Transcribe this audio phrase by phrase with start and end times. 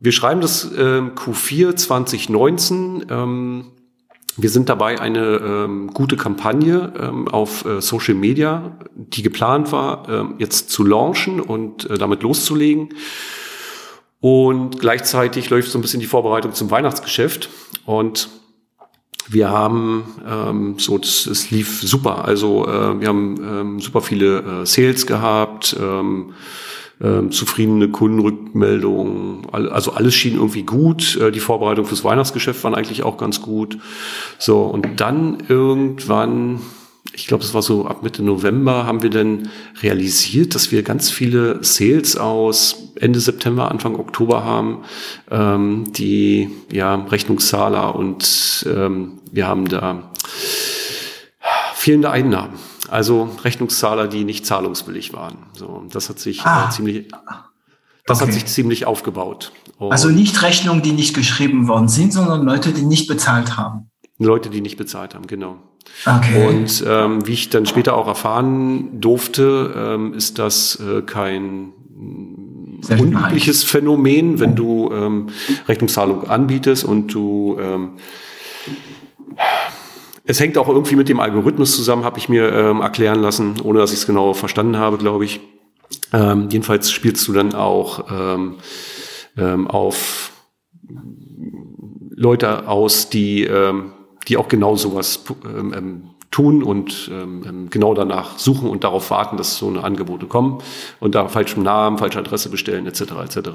[0.00, 3.06] Wir schreiben das äh, Q4 2019.
[3.08, 3.64] Ähm,
[4.36, 10.08] wir sind dabei, eine ähm, gute Kampagne ähm, auf äh, Social Media, die geplant war,
[10.08, 12.88] äh, jetzt zu launchen und äh, damit loszulegen.
[14.20, 17.48] Und gleichzeitig läuft so ein bisschen die Vorbereitung zum Weihnachtsgeschäft.
[17.86, 18.28] Und
[19.28, 22.24] wir haben ähm, so, es lief super.
[22.24, 25.76] Also äh, wir haben ähm, super viele äh, Sales gehabt.
[25.78, 26.34] Ähm,
[27.04, 31.16] ähm, zufriedene Kundenrückmeldungen, also alles schien irgendwie gut.
[31.16, 33.78] Äh, die Vorbereitung fürs Weihnachtsgeschäft waren eigentlich auch ganz gut.
[34.38, 36.60] So, und dann irgendwann,
[37.12, 39.50] ich glaube, es war so ab Mitte November, haben wir dann
[39.82, 44.78] realisiert, dass wir ganz viele Sales aus Ende September, Anfang Oktober haben,
[45.30, 50.10] ähm, die ja Rechnungszahler und ähm, wir haben da
[51.84, 52.54] fehlende Einnahmen.
[52.88, 55.36] Also Rechnungszahler, die nicht zahlungswillig waren.
[55.52, 56.66] So, das hat sich äh, ah.
[56.66, 57.08] äh, ziemlich,
[58.06, 58.26] das okay.
[58.26, 59.52] hat sich ziemlich aufgebaut.
[59.76, 63.90] Und also nicht Rechnungen, die nicht geschrieben worden sind, sondern Leute, die nicht bezahlt haben.
[64.18, 65.58] Leute, die nicht bezahlt haben, genau.
[66.06, 66.48] Okay.
[66.48, 71.72] Und ähm, wie ich dann später auch erfahren durfte, ähm, ist das äh, kein
[72.88, 75.28] unübliches Phänomen, wenn du ähm,
[75.68, 77.90] Rechnungszahlung anbietest und du ähm,
[80.24, 83.78] es hängt auch irgendwie mit dem Algorithmus zusammen, habe ich mir ähm, erklären lassen, ohne
[83.78, 85.40] dass ich es genau verstanden habe, glaube ich.
[86.12, 88.54] Ähm, jedenfalls spielst du dann auch ähm,
[89.36, 90.32] ähm, auf
[92.10, 93.92] Leute aus, die, ähm,
[94.28, 99.08] die auch genau sowas ähm, ähm tun und ähm, ähm, genau danach suchen und darauf
[99.12, 100.58] warten, dass so eine Angebote kommen
[100.98, 103.02] und da falschem Namen, falsche Adresse bestellen etc.
[103.22, 103.50] etc.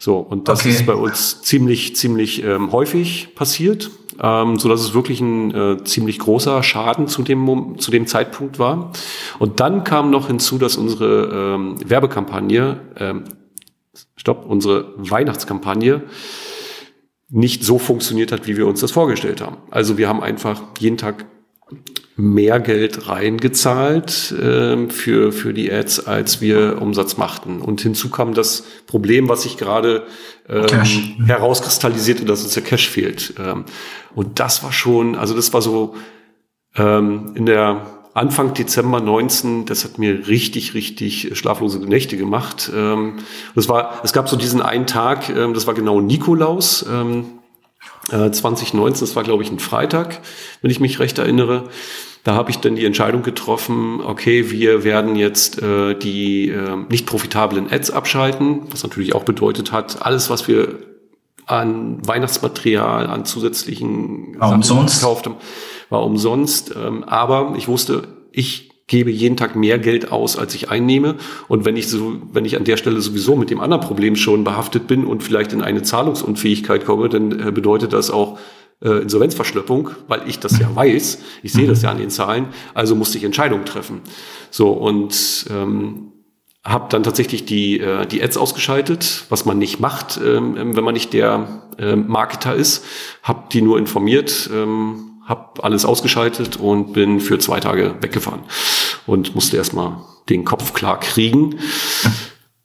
[0.00, 0.70] So und das okay.
[0.70, 3.92] ist bei uns ziemlich ziemlich ähm, häufig passiert
[4.22, 8.58] ähm, so dass es wirklich ein äh, ziemlich großer Schaden zu dem, zu dem Zeitpunkt
[8.58, 8.92] war.
[9.38, 13.24] Und dann kam noch hinzu, dass unsere ähm, Werbekampagne, ähm,
[14.16, 16.02] stopp, unsere Weihnachtskampagne
[17.28, 19.56] nicht so funktioniert hat, wie wir uns das vorgestellt haben.
[19.70, 21.26] Also wir haben einfach jeden Tag
[22.16, 27.60] mehr Geld reingezahlt äh, für, für die Ads, als wir Umsatz machten.
[27.60, 30.06] Und hinzu kam das Problem, was sich gerade
[30.48, 33.34] ähm, herauskristallisierte, dass uns der Cash fehlt.
[33.38, 33.64] Ähm,
[34.14, 35.96] und das war schon, also das war so
[36.76, 42.70] ähm, in der Anfang Dezember 19, das hat mir richtig, richtig schlaflose Nächte gemacht.
[42.72, 43.16] Ähm,
[43.56, 46.86] das war, es gab so diesen einen Tag, ähm, das war genau Nikolaus.
[46.88, 47.40] Ähm,
[48.08, 50.20] 2019, äh, das war glaube ich ein Freitag,
[50.62, 51.68] wenn ich mich recht erinnere.
[52.24, 57.04] Da habe ich dann die Entscheidung getroffen, okay, wir werden jetzt äh, die äh, nicht
[57.06, 60.78] profitablen Ads abschalten, was natürlich auch bedeutet hat, alles, was wir
[61.46, 65.00] an Weihnachtsmaterial, an zusätzlichen war umsonst.
[65.00, 65.36] gekauft haben,
[65.90, 66.74] war umsonst.
[66.74, 71.16] Ähm, aber ich wusste, ich gebe jeden Tag mehr Geld aus, als ich einnehme.
[71.48, 74.44] Und wenn ich so, wenn ich an der Stelle sowieso mit dem anderen Problem schon
[74.44, 78.38] behaftet bin und vielleicht in eine Zahlungsunfähigkeit komme, dann äh, bedeutet das auch
[78.82, 81.18] äh, Insolvenzverschleppung, weil ich das ja weiß.
[81.42, 82.46] Ich sehe das ja an den Zahlen.
[82.74, 84.02] Also musste ich Entscheidungen treffen.
[84.50, 86.12] So und ähm,
[86.64, 90.94] habe dann tatsächlich die, äh, die Ads ausgeschaltet, was man nicht macht, ähm, wenn man
[90.94, 92.84] nicht der äh, Marketer ist.
[93.22, 98.40] Habe die nur informiert, ähm, habe alles ausgeschaltet und bin für zwei Tage weggefahren
[99.06, 99.96] und musste erstmal
[100.28, 101.58] den Kopf klar kriegen,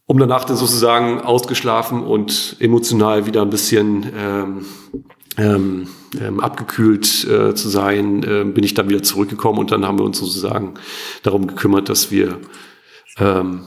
[0.06, 4.66] um danach dann sozusagen ausgeschlafen und emotional wieder ein bisschen ähm,
[5.38, 5.88] ähm,
[6.20, 10.06] ähm, abgekühlt äh, zu sein, äh, bin ich dann wieder zurückgekommen und dann haben wir
[10.06, 10.74] uns sozusagen
[11.24, 12.40] darum gekümmert, dass wir
[13.18, 13.62] ähm,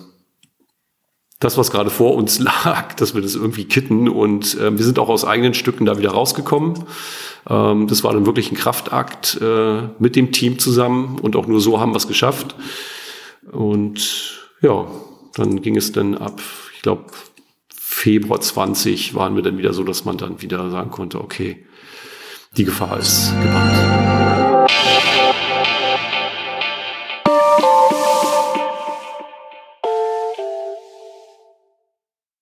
[1.43, 4.09] das, was gerade vor uns lag, dass wir das irgendwie kitten.
[4.09, 6.85] Und äh, wir sind auch aus eigenen Stücken da wieder rausgekommen.
[7.49, 11.61] Ähm, das war dann wirklich ein Kraftakt äh, mit dem Team zusammen und auch nur
[11.61, 12.55] so haben wir es geschafft.
[13.50, 14.87] Und ja,
[15.35, 16.41] dann ging es dann ab,
[16.75, 17.06] ich glaube,
[17.75, 21.67] Februar 20 waren wir dann wieder so, dass man dann wieder sagen konnte, okay,
[22.56, 24.12] die Gefahr ist gebannt.